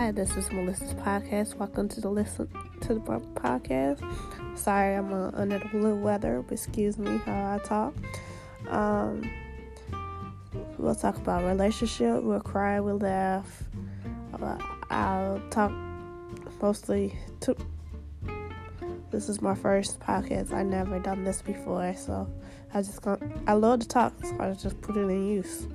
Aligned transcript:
Hi, 0.00 0.12
this 0.12 0.34
is 0.34 0.50
Melissa's 0.50 0.94
podcast. 0.94 1.56
Welcome 1.56 1.86
to 1.90 2.00
the 2.00 2.08
listen 2.08 2.48
to 2.80 2.94
the 2.94 3.00
podcast. 3.00 4.00
Sorry, 4.56 4.94
I'm 4.94 5.12
uh, 5.12 5.30
under 5.34 5.58
the 5.58 5.66
blue 5.66 5.94
weather, 5.94 6.40
but 6.40 6.54
excuse 6.54 6.96
me 6.96 7.18
how 7.18 7.56
I 7.56 7.58
talk. 7.58 7.92
Um, 8.70 9.30
we'll 10.78 10.94
talk 10.94 11.18
about 11.18 11.44
relationship. 11.44 12.22
We'll 12.22 12.40
cry. 12.40 12.80
We'll 12.80 12.96
laugh. 12.96 13.64
Uh, 14.40 14.56
I'll 14.88 15.38
talk 15.50 15.70
mostly 16.62 17.14
to. 17.40 17.54
This 19.10 19.28
is 19.28 19.42
my 19.42 19.54
first 19.54 20.00
podcast. 20.00 20.54
I 20.54 20.62
never 20.62 20.98
done 20.98 21.24
this 21.24 21.42
before, 21.42 21.94
so 21.94 22.26
I 22.72 22.80
just 22.80 23.02
gonna, 23.02 23.18
I 23.46 23.52
love 23.52 23.80
to 23.80 23.86
talk, 23.86 24.14
so 24.24 24.34
I 24.40 24.50
just 24.54 24.80
put 24.80 24.96
it 24.96 25.00
in 25.00 25.28
use. 25.28 25.66